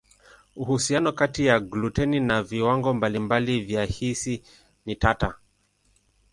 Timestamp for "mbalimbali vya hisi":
2.93-4.43